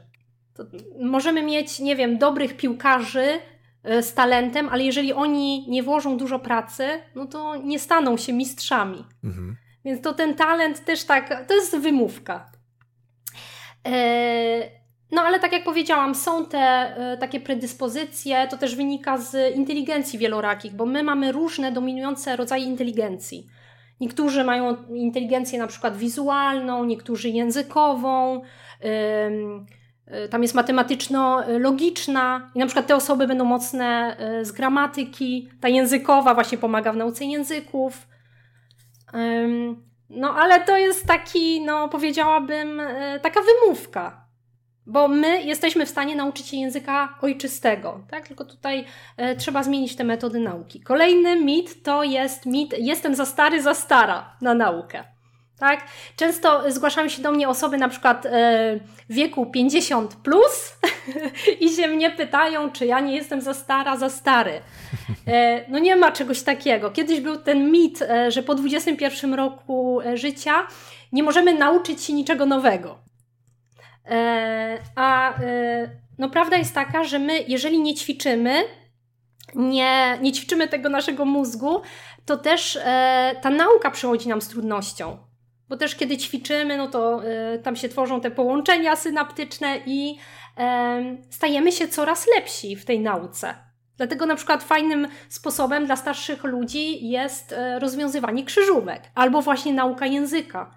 [0.54, 0.64] To
[1.00, 3.40] możemy mieć, nie wiem, dobrych piłkarzy
[3.84, 8.34] e, z talentem, ale jeżeli oni nie włożą dużo pracy, no to nie staną się
[8.34, 9.06] mistrzami.
[9.24, 9.56] Mhm.
[9.86, 12.52] Więc to ten talent też tak, to jest wymówka.
[13.84, 14.83] Eee,
[15.14, 20.20] no ale tak jak powiedziałam, są te y, takie predyspozycje, to też wynika z inteligencji
[20.20, 23.48] wielorakich, bo my mamy różne dominujące rodzaje inteligencji.
[24.00, 28.42] Niektórzy mają inteligencję na przykład wizualną, niektórzy językową,
[28.86, 35.68] y, tam jest matematyczno-logiczna i na przykład te osoby będą mocne y, z gramatyki, ta
[35.68, 38.08] językowa właśnie pomaga w nauce języków.
[40.10, 42.82] No ale to jest taki, no powiedziałabym,
[43.22, 44.23] taka wymówka,
[44.86, 48.28] bo my jesteśmy w stanie nauczyć się języka ojczystego, tak?
[48.28, 48.86] Tylko tutaj
[49.18, 50.82] e, trzeba zmienić te metody nauki.
[50.82, 55.04] Kolejny mit to jest mit jestem za stary, za stara na naukę.
[55.60, 55.88] Tak?
[56.16, 60.78] Często zgłaszają się do mnie osoby na przykład e, wieku 50 plus
[61.62, 64.62] i się mnie pytają, czy ja nie jestem za stara, za stary.
[65.28, 66.92] E, no nie ma czegoś takiego.
[66.92, 70.68] Kiedyś był ten mit, e, że po 21 roku e, życia
[71.12, 73.13] nie możemy nauczyć się niczego nowego.
[74.06, 78.64] E, a e, no, prawda jest taka, że my, jeżeli nie ćwiczymy,
[79.56, 81.82] nie, nie ćwiczymy tego naszego mózgu,
[82.26, 85.18] to też e, ta nauka przychodzi nam z trudnością.
[85.70, 87.22] Bo też kiedy ćwiczymy, no to
[87.64, 90.18] tam się tworzą te połączenia synaptyczne i
[91.30, 93.56] stajemy się coraz lepsi w tej nauce.
[93.98, 100.76] Dlatego na przykład fajnym sposobem dla starszych ludzi jest rozwiązywanie krzyżówek albo właśnie nauka języka,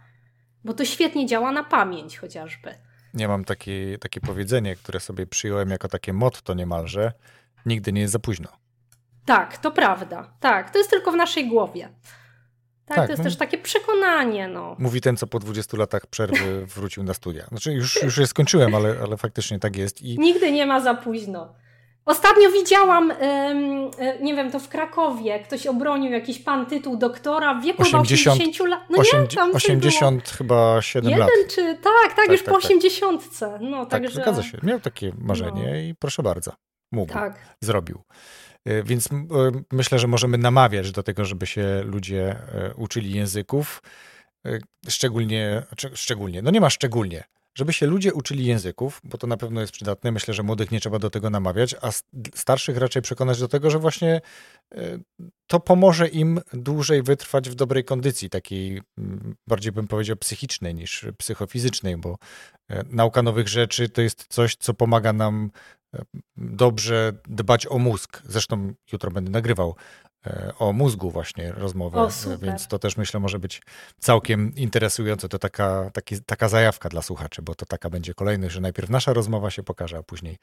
[0.65, 2.86] bo to świetnie działa na pamięć chociażby.
[3.15, 7.13] Ja mam takie, takie powiedzenie, które sobie przyjąłem jako takie motto niemalże.
[7.67, 8.49] Nigdy nie jest za późno.
[9.25, 10.33] Tak, to prawda.
[10.41, 11.89] Tak, to jest tylko w naszej głowie.
[12.87, 13.25] Tak, tak to jest no.
[13.25, 14.49] też takie przekonanie.
[14.49, 14.77] No.
[14.79, 17.47] Mówi ten, co po 20 latach przerwy wrócił na studia.
[17.47, 20.03] Znaczy, już, już je skończyłem, ale, ale faktycznie tak jest.
[20.03, 20.19] I...
[20.19, 21.55] Nigdy nie ma za późno.
[22.07, 23.55] Ostatnio widziałam, e,
[24.21, 28.71] nie wiem, to w Krakowie, ktoś obronił jakiś pan tytuł doktora w wieku 80, 80
[28.71, 28.81] lat.
[28.91, 31.31] No 8, nie, tam 80 chyba 7 Jeden lat.
[31.55, 32.65] czy, tak, tak, tak już tak, po tak.
[32.65, 33.41] 80.
[33.61, 34.23] No, tak, także...
[34.23, 34.59] zgadza się.
[34.63, 35.77] Miał takie marzenie no.
[35.77, 36.53] i proszę bardzo,
[36.93, 37.57] mógł, tak.
[37.61, 38.03] zrobił.
[38.65, 39.17] E, więc e,
[39.73, 42.37] myślę, że możemy namawiać do tego, żeby się ludzie
[42.77, 43.83] uczyli języków.
[44.89, 45.63] Szczególnie,
[45.95, 47.25] szczególnie, no nie ma szczególnie,
[47.57, 50.13] żeby się ludzie uczyli języków, bo to na pewno jest przydatne.
[50.13, 51.91] Myślę, że młodych nie trzeba do tego namawiać, a
[52.35, 54.21] starszych raczej przekonać do tego, że właśnie
[54.75, 54.99] e,
[55.47, 58.83] to pomoże im dłużej wytrwać w dobrej kondycji, takiej
[59.47, 62.19] bardziej bym powiedział psychicznej niż psychofizycznej, bo
[62.69, 65.51] e, nauka nowych rzeczy to jest coś, co pomaga nam
[65.95, 66.03] e,
[66.37, 68.23] dobrze dbać o mózg.
[68.25, 69.77] Zresztą jutro będę nagrywał
[70.59, 72.11] o mózgu właśnie rozmowę, o,
[72.43, 73.63] więc to też myślę może być
[73.99, 75.29] całkiem interesujące.
[75.29, 79.13] To taka, taki, taka zajawka dla słuchaczy, bo to taka będzie kolejność, że najpierw nasza
[79.13, 80.39] rozmowa się pokaże, a później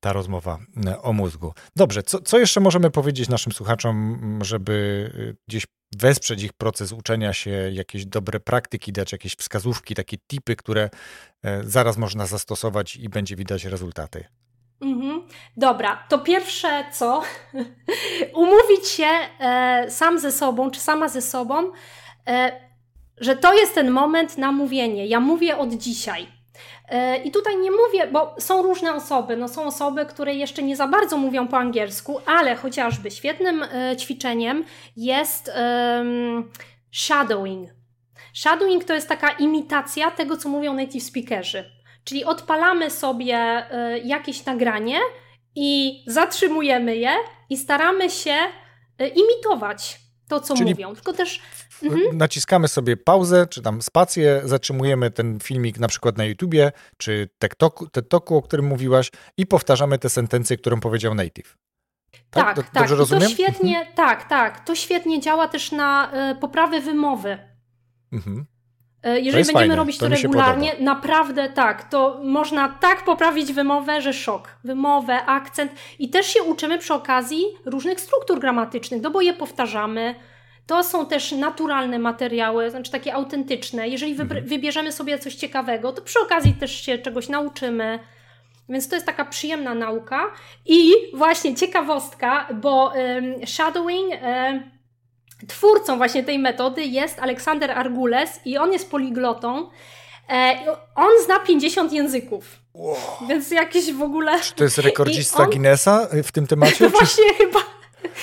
[0.00, 1.54] ta rozmowa e, o mózgu.
[1.76, 5.66] Dobrze, co, co jeszcze możemy powiedzieć naszym słuchaczom, żeby e, gdzieś
[5.96, 10.90] wesprzeć ich proces uczenia się, jakieś dobre praktyki, dać jakieś wskazówki, takie tipy, które
[11.64, 14.24] zaraz można zastosować i będzie widać rezultaty?
[14.82, 15.22] Mhm.
[15.56, 17.22] Dobra, to pierwsze co?
[18.34, 19.08] Umówić się
[19.40, 21.72] e, sam ze sobą, czy sama ze sobą,
[22.28, 22.60] e,
[23.16, 25.06] że to jest ten moment na mówienie.
[25.06, 26.26] Ja mówię od dzisiaj.
[26.88, 29.36] E, I tutaj nie mówię, bo są różne osoby.
[29.36, 33.96] No, są osoby, które jeszcze nie za bardzo mówią po angielsku, ale chociażby świetnym e,
[33.96, 34.64] ćwiczeniem
[34.96, 35.50] jest
[36.90, 37.70] shadowing.
[38.34, 41.81] Shadowing to jest taka imitacja tego, co mówią native speakerzy.
[42.04, 44.98] Czyli odpalamy sobie y, jakieś nagranie
[45.54, 47.14] i zatrzymujemy je
[47.50, 48.36] i staramy się
[49.02, 50.94] y, imitować to, co Czyli mówią.
[50.94, 51.40] Tylko też.
[51.82, 52.18] Mhm.
[52.18, 57.28] Naciskamy sobie pauzę, czy tam spację, zatrzymujemy ten filmik na przykład na YouTubie, czy
[57.92, 61.56] TikToku, o którym mówiłaś, i powtarzamy tę sentencję, którą powiedział Native.
[62.30, 62.70] Tak, tak.
[62.70, 62.90] tak.
[62.90, 63.22] rozumiem?
[63.22, 63.96] To świetnie, mhm.
[63.96, 64.64] tak, tak.
[64.64, 67.38] To świetnie działa też na y, poprawę wymowy.
[68.12, 68.46] Mhm.
[69.02, 69.76] E, jeżeli będziemy fajne.
[69.76, 74.48] robić to, to regularnie, naprawdę tak, to można tak poprawić wymowę, że szok.
[74.64, 80.14] Wymowę, akcent i też się uczymy przy okazji różnych struktur gramatycznych, no bo je powtarzamy.
[80.66, 83.88] To są też naturalne materiały, znaczy takie autentyczne.
[83.88, 84.46] Jeżeli mhm.
[84.46, 87.98] wybierzemy sobie coś ciekawego, to przy okazji też się czegoś nauczymy.
[88.68, 90.30] Więc to jest taka przyjemna nauka.
[90.66, 94.10] I właśnie ciekawostka, bo um, shadowing.
[94.10, 94.81] Um,
[95.48, 99.70] twórcą właśnie tej metody jest Aleksander Argules i on jest poliglotą.
[100.28, 100.56] E,
[100.94, 102.62] on zna 50 języków.
[102.74, 102.96] Wow.
[103.28, 104.40] Więc jakiś w ogóle.
[104.40, 105.50] Czy to jest rekordzista on...
[105.50, 106.88] Guinnessa w tym temacie?
[106.98, 107.34] właśnie czy...
[107.34, 107.60] chyba.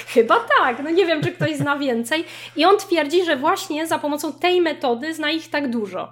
[0.08, 2.26] Chyba tak, no nie wiem, czy ktoś zna więcej.
[2.56, 6.12] I on twierdzi, że właśnie za pomocą tej metody zna ich tak dużo.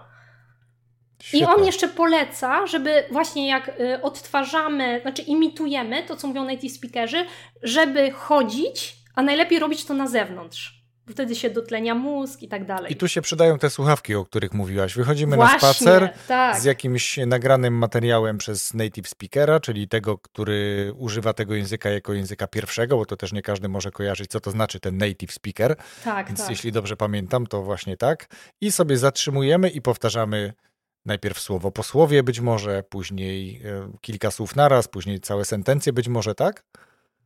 [1.23, 1.47] Świetne.
[1.47, 6.71] I on jeszcze poleca, żeby właśnie jak y, odtwarzamy, znaczy imitujemy to, co mówią native
[6.71, 7.25] speakerzy,
[7.63, 10.76] żeby chodzić, a najlepiej robić to na zewnątrz
[11.09, 12.93] wtedy się dotlenia mózg i tak dalej.
[12.93, 14.95] I tu się przydają te słuchawki, o których mówiłaś.
[14.95, 16.59] Wychodzimy Właśnie, na spacer tak.
[16.59, 22.47] z jakimś nagranym materiałem przez native speakera, czyli tego, który używa tego języka jako języka
[22.47, 25.75] pierwszego, bo to też nie każdy może kojarzyć, co to znaczy ten native speaker.
[26.03, 26.49] Tak, Więc tak.
[26.49, 28.27] jeśli dobrze pamiętam, to właśnie tak.
[28.61, 30.53] I sobie zatrzymujemy i powtarzamy
[31.05, 36.07] najpierw słowo po słowie być może, później e, kilka słów naraz, później całe sentencje być
[36.07, 36.63] może, tak?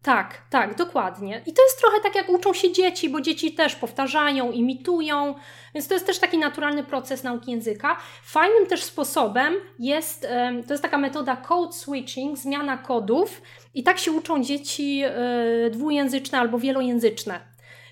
[0.04, 1.42] Tak, tak, dokładnie.
[1.46, 5.36] I to jest trochę tak, jak uczą się dzieci, bo dzieci też powtarzają, imitują,
[5.74, 7.98] więc to jest też taki naturalny proces nauki języka.
[8.24, 10.28] Fajnym też sposobem jest,
[10.68, 13.42] to jest taka metoda code switching, zmiana kodów,
[13.74, 17.40] i tak się uczą dzieci e, dwujęzyczne albo wielojęzyczne.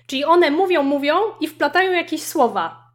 [0.06, 2.89] Czyli one mówią, mówią i wplatają jakieś słowa.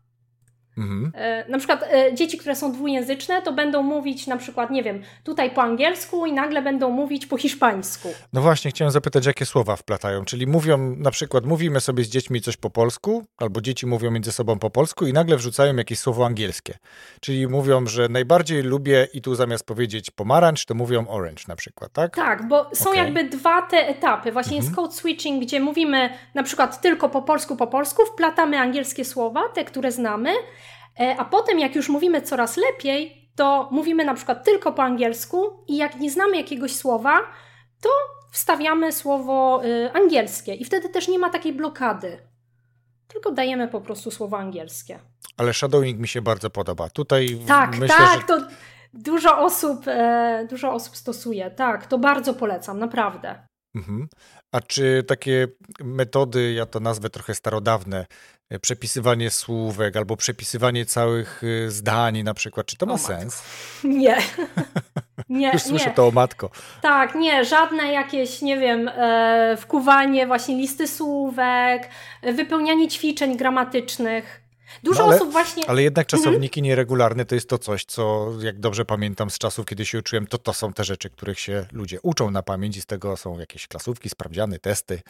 [0.77, 1.11] Mhm.
[1.15, 5.01] E, na przykład e, dzieci, które są dwujęzyczne, to będą mówić na przykład, nie wiem,
[5.23, 8.09] tutaj po angielsku i nagle będą mówić po hiszpańsku.
[8.33, 10.25] No właśnie, chciałem zapytać, jakie słowa wplatają?
[10.25, 14.31] Czyli mówią, na przykład mówimy sobie z dziećmi coś po polsku, albo dzieci mówią między
[14.31, 16.77] sobą po polsku i nagle wrzucają jakieś słowo angielskie.
[17.21, 21.91] Czyli mówią, że najbardziej lubię i tu zamiast powiedzieć pomarańcz, to mówią orange na przykład,
[21.93, 22.15] tak?
[22.15, 23.03] Tak, bo są okay.
[23.03, 24.31] jakby dwa te etapy.
[24.31, 24.63] Właśnie mhm.
[24.63, 29.49] jest code switching, gdzie mówimy na przykład tylko po polsku, po polsku, wplatamy angielskie słowa,
[29.53, 30.29] te, które znamy,
[31.17, 35.77] a potem, jak już mówimy coraz lepiej, to mówimy na przykład tylko po angielsku i
[35.77, 37.21] jak nie znamy jakiegoś słowa,
[37.81, 37.89] to
[38.31, 42.17] wstawiamy słowo y, angielskie i wtedy też nie ma takiej blokady.
[43.07, 44.99] Tylko dajemy po prostu słowo angielskie.
[45.37, 46.89] Ale shadowing mi się bardzo podoba.
[46.89, 48.27] Tutaj tak, myślę, tak, że...
[48.27, 48.47] to
[48.93, 51.51] dużo osób, e, dużo osób stosuje.
[51.51, 53.47] Tak, to bardzo polecam, naprawdę.
[53.75, 54.07] Mhm.
[54.51, 55.47] A czy takie
[55.83, 58.05] metody, ja to nazwę trochę starodawne,
[58.49, 63.43] e, przepisywanie słówek albo przepisywanie całych e, zdań na przykład, czy to ma o sens?
[63.83, 64.17] Nie.
[65.29, 65.95] nie Już słyszę nie.
[65.95, 66.49] to o matko.
[66.81, 71.89] Tak, nie, żadne jakieś, nie wiem, e, wkuwanie właśnie listy słówek,
[72.23, 74.44] wypełnianie ćwiczeń gramatycznych.
[74.83, 75.69] Dużo no ale, osób właśnie.
[75.69, 76.23] Ale jednak mhm.
[76.23, 76.69] czasowniki mhm.
[76.69, 80.37] nieregularne to jest to coś, co jak dobrze pamiętam z czasów, kiedy się uczyłem, to
[80.37, 83.67] to są te rzeczy, których się ludzie uczą na pamięć i z tego są jakieś
[83.67, 85.01] klasówki, sprawdziany, testy.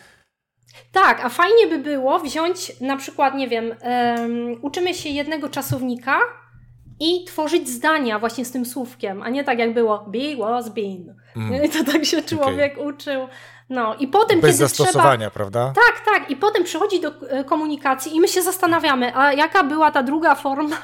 [0.91, 6.19] Tak, a fajnie by było wziąć na przykład, nie wiem, um, uczymy się jednego czasownika
[6.99, 11.15] i tworzyć zdania właśnie z tym słówkiem, a nie tak jak było be, was, been.
[11.35, 11.63] Mm.
[11.65, 12.85] I to tak się człowiek okay.
[12.85, 13.27] uczył.
[13.69, 15.29] No i potem, Bez kiedy zastosowania, trzeba...
[15.29, 15.73] prawda?
[15.75, 16.31] Tak, tak.
[16.31, 20.35] I potem przychodzi do e, komunikacji i my się zastanawiamy, a jaka była ta druga
[20.35, 20.77] forma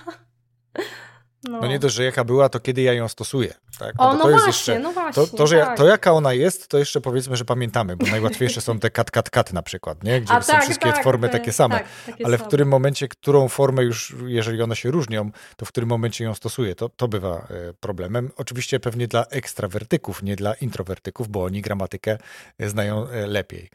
[1.43, 1.59] no.
[1.61, 1.67] no.
[1.67, 3.53] nie dość, że jaka była, to kiedy ja ją stosuję.
[3.79, 3.95] Tak?
[3.97, 5.27] No o, no, właśnie, jeszcze, no właśnie.
[5.27, 5.77] To, to, że tak.
[5.77, 9.29] to, jaka ona jest, to jeszcze powiedzmy, że pamiętamy, bo najłatwiejsze są te kat, kat,
[9.29, 10.21] kat na przykład, nie?
[10.21, 11.75] gdzie A, są tak, wszystkie tak, formy takie same.
[11.75, 15.69] Tak, takie Ale w którym momencie, którą formę już, jeżeli one się różnią, to w
[15.69, 18.31] którym momencie ją stosuję, to, to bywa e, problemem.
[18.37, 22.17] Oczywiście pewnie dla ekstrawertyków, nie dla introwertyków, bo oni gramatykę
[22.59, 23.69] e, znają e, lepiej.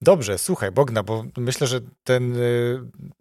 [0.00, 2.36] Dobrze, słuchaj, Bogna, bo myślę, że ten,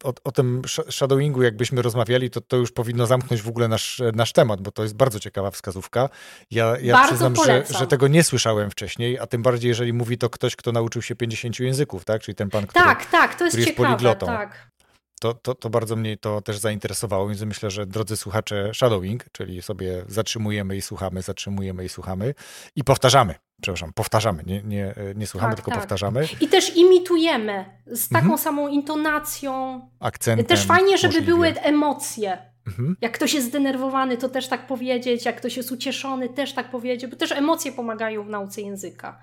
[0.03, 4.33] o, o tym shadowingu, jakbyśmy rozmawiali, to, to już powinno zamknąć w ogóle nasz, nasz
[4.33, 6.09] temat, bo to jest bardzo ciekawa wskazówka.
[6.51, 10.29] Ja, ja przyznam, że, że, tego nie słyszałem wcześniej, a tym bardziej, jeżeli mówi to
[10.29, 12.21] ktoś, kto nauczył się 50 języków, tak?
[12.21, 14.25] Czyli ten pan, który, tak, tak, to jest, który jest ciekawe, poliglotą.
[14.25, 14.67] Tak.
[15.19, 19.61] To, to, to bardzo mnie to też zainteresowało, więc myślę, że drodzy słuchacze, shadowing, czyli
[19.61, 22.33] sobie zatrzymujemy i słuchamy, zatrzymujemy i słuchamy
[22.75, 23.35] i powtarzamy.
[23.61, 25.79] Przepraszam, powtarzamy, nie, nie, nie słuchamy, tak, tylko tak.
[25.79, 26.27] powtarzamy.
[26.41, 28.37] I też imitujemy z taką mhm.
[28.37, 29.81] samą intonacją.
[29.99, 30.45] Akcentem.
[30.45, 31.33] Też fajnie, żeby możliwie.
[31.33, 32.37] były emocje.
[32.67, 32.97] Mhm.
[33.01, 37.11] Jak ktoś jest zdenerwowany, to też tak powiedzieć, jak ktoś jest ucieszony, też tak powiedzieć,
[37.11, 39.19] bo też emocje pomagają w nauce języka.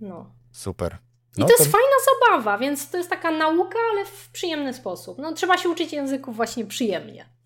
[0.00, 0.32] No.
[0.52, 0.98] Super.
[1.36, 4.74] No, I to, to jest fajna zabawa, więc to jest taka nauka, ale w przyjemny
[4.74, 5.18] sposób.
[5.18, 7.37] No, trzeba się uczyć języków właśnie przyjemnie.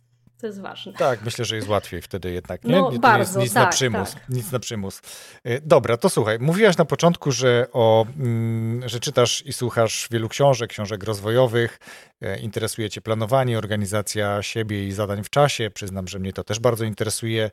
[0.42, 0.92] To jest ważne.
[0.92, 2.64] Tak, myślę, że jest łatwiej wtedy jednak.
[2.64, 4.14] Nie, no, nie bardzo, nic tak, na przymus.
[4.14, 4.28] Tak.
[4.28, 5.00] Nic na przymus.
[5.44, 10.28] E, dobra, to słuchaj, mówiłaś na początku, że, o, mm, że czytasz i słuchasz wielu
[10.28, 11.78] książek, książek rozwojowych,
[12.22, 15.70] e, interesuje cię planowanie, organizacja siebie i zadań w czasie.
[15.70, 17.50] Przyznam, że mnie to też bardzo interesuje.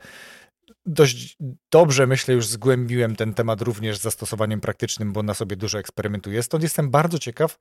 [0.85, 1.37] Dość
[1.71, 6.43] dobrze, myślę, już zgłębiłem ten temat również z zastosowaniem praktycznym, bo na sobie dużo eksperymentuję.
[6.43, 7.57] Stąd jestem bardzo ciekaw,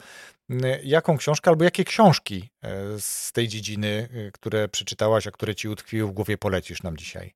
[0.83, 5.69] jaką książkę albo jakie książki e, z tej dziedziny, e, które przeczytałaś, a które ci
[5.69, 7.35] utkwiły w głowie, polecisz nam dzisiaj.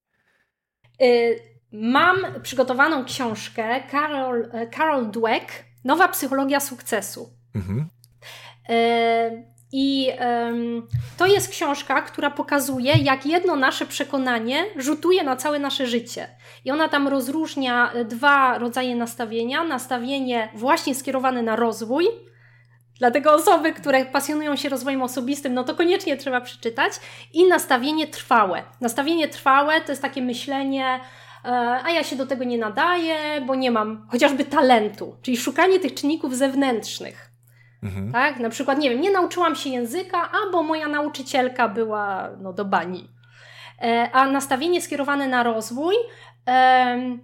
[1.72, 7.30] Mam przygotowaną książkę Carol, Carol Dweck, Nowa psychologia sukcesu.
[7.54, 7.88] Mhm.
[9.72, 10.88] I um,
[11.22, 16.28] to jest książka, która pokazuje, jak jedno nasze przekonanie rzutuje na całe nasze życie.
[16.64, 22.06] I ona tam rozróżnia dwa rodzaje nastawienia: nastawienie właśnie skierowane na rozwój.
[22.98, 26.92] Dlatego osoby, które pasjonują się rozwojem osobistym, no to koniecznie trzeba przeczytać.
[27.32, 28.62] I nastawienie trwałe.
[28.80, 31.00] Nastawienie trwałe to jest takie myślenie,
[31.44, 31.48] e,
[31.84, 35.94] a ja się do tego nie nadaję, bo nie mam chociażby talentu, czyli szukanie tych
[35.94, 37.31] czynników zewnętrznych.
[37.82, 38.12] Mhm.
[38.12, 38.38] Tak?
[38.38, 43.08] Na przykład, nie wiem, nie nauczyłam się języka, albo moja nauczycielka była no, do bani.
[43.82, 45.94] E, a nastawienie skierowane na rozwój
[46.48, 47.18] e,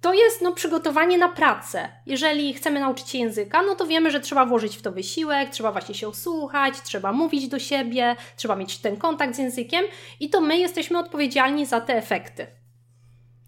[0.00, 1.88] to jest no, przygotowanie na pracę.
[2.06, 5.72] Jeżeli chcemy nauczyć się języka, no to wiemy, że trzeba włożyć w to wysiłek, trzeba
[5.72, 9.84] właśnie się osłuchać, trzeba mówić do siebie, trzeba mieć ten kontakt z językiem
[10.20, 12.46] i to my jesteśmy odpowiedzialni za te efekty.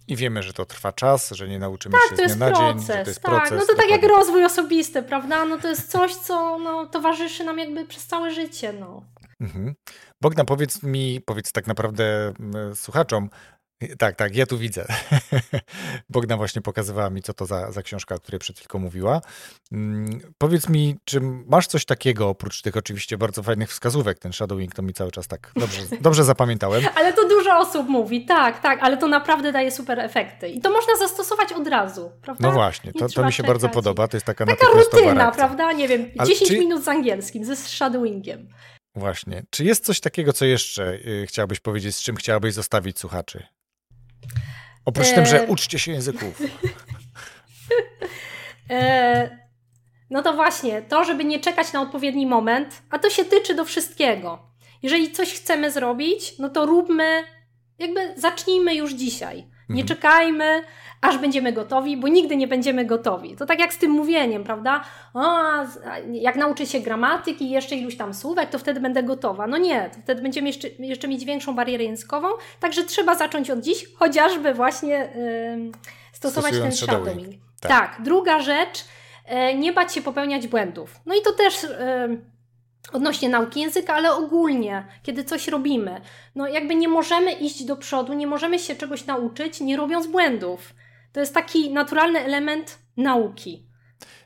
[0.09, 2.81] I wiemy, że to trwa czas, że nie nauczymy tak, się z dnia na dzień,
[2.81, 3.33] że to jest tak.
[3.35, 3.59] proces.
[3.59, 5.45] No to tak jak rozwój osobisty, prawda?
[5.45, 8.73] No to jest coś, co no, towarzyszy nam jakby przez całe życie.
[8.73, 9.03] No.
[9.41, 9.75] Mhm.
[10.21, 12.33] Bogna, powiedz mi, powiedz tak naprawdę
[12.75, 13.31] słuchaczom,
[13.99, 14.87] tak, tak, ja tu widzę.
[16.11, 19.21] Bogna właśnie pokazywała mi, co to za, za książka, o której przed chwilą mówiła.
[19.71, 24.75] Hmm, powiedz mi, czy masz coś takiego, oprócz tych oczywiście bardzo fajnych wskazówek, ten shadowing
[24.75, 26.85] to mi cały czas tak dobrze, dobrze zapamiętałem.
[26.95, 30.49] Ale to dużo osób mówi, tak, tak, ale to naprawdę daje super efekty.
[30.49, 32.49] I to można zastosować od razu, prawda?
[32.49, 35.33] No właśnie, to, to mi się bardzo podoba, to jest taka Taka rutyna, reakcja.
[35.33, 35.73] prawda?
[35.73, 36.59] Nie wiem, ale 10 czy...
[36.59, 38.49] minut z angielskim, ze shadowingiem.
[38.97, 39.43] Właśnie.
[39.51, 43.47] Czy jest coś takiego, co jeszcze y, chciałabyś powiedzieć, z czym chciałabyś zostawić słuchaczy?
[44.85, 45.15] Oprócz e...
[45.15, 46.41] tym, że uczcie się języków.
[48.71, 49.47] e...
[50.11, 53.65] No to właśnie, to, żeby nie czekać na odpowiedni moment, a to się tyczy do
[53.65, 54.39] wszystkiego.
[54.83, 57.25] Jeżeli coś chcemy zrobić, no to róbmy,
[57.79, 59.47] jakby zacznijmy już dzisiaj.
[59.69, 59.89] Nie mhm.
[59.89, 60.63] czekajmy,
[61.01, 63.37] aż będziemy gotowi, bo nigdy nie będziemy gotowi.
[63.37, 64.85] To tak jak z tym mówieniem, prawda?
[65.15, 65.39] O,
[66.13, 69.47] jak nauczę się gramatyki i jeszcze iluś tam słówek, to wtedy będę gotowa.
[69.47, 72.29] No nie, to wtedy będziemy jeszcze, jeszcze mieć większą barierę językową,
[72.61, 75.73] także trzeba zacząć od dziś, chociażby właśnie yy,
[76.13, 77.29] stosować ten shadowing.
[77.61, 77.71] Tak.
[77.71, 78.03] tak.
[78.03, 78.85] Druga rzecz,
[79.29, 81.01] yy, nie bać się popełniać błędów.
[81.07, 81.63] No i to też...
[81.63, 82.36] Yy,
[82.93, 86.01] odnośnie nauki języka, ale ogólnie, kiedy coś robimy,
[86.35, 90.75] no jakby nie możemy iść do przodu, nie możemy się czegoś nauczyć, nie robiąc błędów.
[91.13, 93.67] To jest taki naturalny element nauki.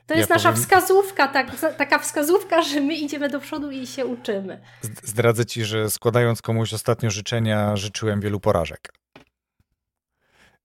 [0.07, 0.63] To jest ja nasza powiem...
[0.63, 1.47] wskazówka, tak,
[1.77, 4.61] taka wskazówka, że my idziemy do przodu i się uczymy.
[5.03, 8.93] Zdradzę ci, że składając komuś ostatnio życzenia, życzyłem wielu porażek.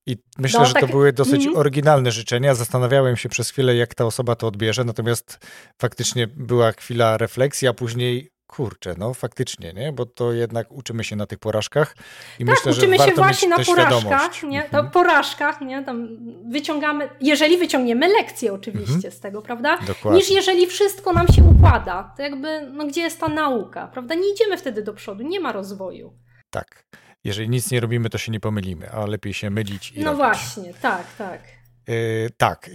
[0.07, 0.83] I myślę, no, że tak...
[0.83, 1.59] to były dosyć mm -hmm.
[1.59, 2.55] oryginalne życzenia.
[2.55, 5.39] Zastanawiałem się przez chwilę, jak ta osoba to odbierze, natomiast
[5.79, 9.93] faktycznie była chwila refleksji, a później kurczę, no faktycznie, nie?
[9.93, 11.97] Bo to jednak uczymy się na tych porażkach
[12.39, 14.63] i tak, myślę, uczymy się właśnie na porażkach, nie?
[14.63, 14.91] To mhm.
[14.91, 15.85] porażkach, nie?
[15.85, 16.09] Tam
[16.51, 19.13] wyciągamy, jeżeli wyciągniemy lekcje oczywiście mhm.
[19.13, 19.79] z tego, prawda?
[19.87, 20.21] Dokładnie.
[20.21, 24.15] Niż jeżeli wszystko nam się układa, to jakby, no gdzie jest ta nauka, prawda?
[24.15, 26.19] Nie idziemy wtedy do przodu, nie ma rozwoju.
[26.51, 26.85] Tak.
[27.27, 30.17] Jeżeli nic nie robimy, to się nie pomylimy, a lepiej się mylić i No robić.
[30.17, 31.43] właśnie, tak, tak.
[31.89, 32.71] Yy, tak,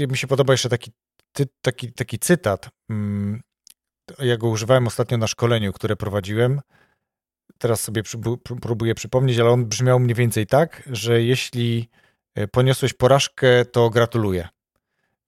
[0.00, 0.90] I, mi się podoba jeszcze taki,
[1.32, 2.68] ty, taki, taki cytat.
[2.90, 3.40] Mm,
[4.18, 6.60] ja go używałem ostatnio na szkoleniu, które prowadziłem.
[7.58, 8.02] Teraz sobie
[8.62, 11.88] próbuję przypomnieć, ale on brzmiał mniej więcej tak, że jeśli
[12.34, 14.48] e, poniosłeś porażkę, to gratuluję.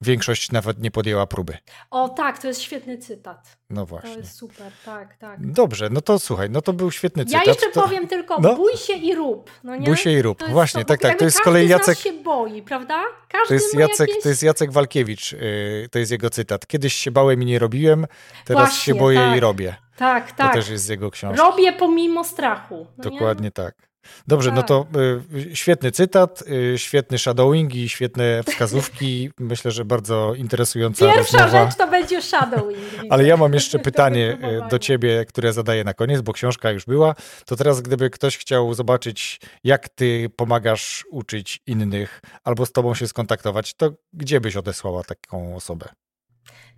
[0.03, 1.57] Większość nawet nie podjęła próby.
[1.91, 3.57] O tak, to jest świetny cytat.
[3.71, 4.13] No właśnie.
[4.13, 5.53] To jest super, tak, tak.
[5.53, 7.47] Dobrze, no to słuchaj, no to był świetny cytat.
[7.47, 7.83] Ja jeszcze to...
[7.83, 8.57] powiem tylko, no?
[8.57, 9.51] bój się i rób.
[9.65, 9.87] No nie?
[9.87, 11.19] Bój się i rób, właśnie, to, tak, tak.
[11.19, 11.99] To jest z kolei Jacek...
[11.99, 13.03] się boi, prawda?
[13.29, 14.23] Każdy to jest, Jacek, jakieś...
[14.23, 16.67] to jest Jacek Walkiewicz, yy, to jest jego cytat.
[16.67, 18.07] Kiedyś się bałem i nie robiłem,
[18.45, 19.37] teraz właśnie, się boję tak.
[19.37, 19.77] i robię.
[19.97, 20.49] Tak, tak.
[20.49, 21.39] To też jest z jego książki.
[21.39, 22.87] Robię pomimo strachu.
[22.99, 23.51] No Dokładnie nie?
[23.51, 23.90] tak.
[24.27, 24.69] Dobrze, no tak.
[24.69, 24.87] to
[25.35, 26.43] y, świetny cytat,
[26.75, 29.31] y, świetny shadowing i świetne wskazówki.
[29.39, 31.67] Myślę, że bardzo interesująca Pierwsza rozmowa.
[31.67, 32.79] rzecz to będzie shadowing.
[33.11, 36.85] Ale ja mam jeszcze pytanie y, do ciebie, które zadaję na koniec, bo książka już
[36.85, 37.15] była.
[37.47, 43.09] To teraz, gdyby ktoś chciał zobaczyć, jak ty pomagasz uczyć innych albo z tobą się
[43.09, 45.89] skontaktować, to gdzie byś odesłała taką osobę?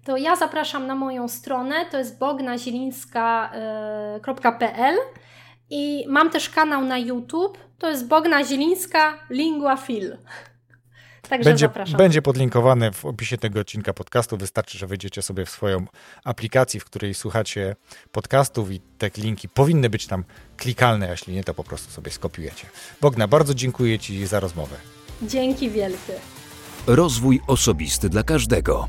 [0.04, 4.96] to ja zapraszam na moją stronę, to jest bognazilińska.pl
[5.73, 10.16] i mam też kanał na YouTube, to jest Bogna Zielińska Lingua Fil.
[11.29, 11.96] także będzie, zapraszam.
[11.96, 14.37] Będzie podlinkowane w opisie tego odcinka podcastu.
[14.37, 15.85] Wystarczy, że wejdziecie sobie w swoją
[16.25, 17.77] aplikację, w której słuchacie
[18.12, 20.25] podcastów i te linki powinny być tam
[20.56, 22.66] klikalne, a jeśli nie, to po prostu sobie skopiujecie.
[23.00, 24.77] Bogna, bardzo dziękuję Ci za rozmowę.
[25.23, 26.14] Dzięki wielkie.
[26.87, 28.88] Rozwój osobisty dla każdego.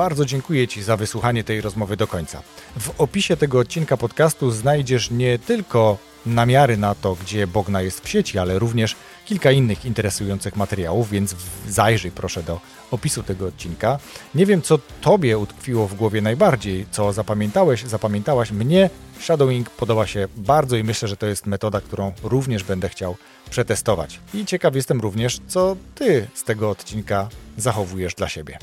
[0.00, 2.42] Bardzo dziękuję Ci za wysłuchanie tej rozmowy do końca.
[2.80, 8.08] W opisie tego odcinka podcastu znajdziesz nie tylko namiary na to, gdzie Bogna jest w
[8.08, 8.96] sieci, ale również
[9.26, 11.36] kilka innych interesujących materiałów, więc
[11.68, 13.98] zajrzyj proszę do opisu tego odcinka.
[14.34, 18.50] Nie wiem, co Tobie utkwiło w głowie najbardziej, co zapamiętałeś, zapamiętałaś.
[18.50, 23.16] Mnie shadowing podoba się bardzo i myślę, że to jest metoda, którą również będę chciał
[23.50, 24.20] przetestować.
[24.34, 28.58] I ciekaw jestem również, co Ty z tego odcinka zachowujesz dla siebie.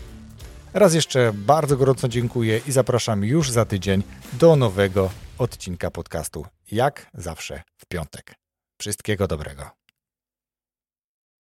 [0.77, 4.03] Raz jeszcze bardzo gorąco dziękuję i zapraszam już za tydzień
[4.33, 6.45] do nowego odcinka podcastu.
[6.71, 8.35] Jak zawsze w piątek.
[8.79, 9.76] Wszystkiego dobrego.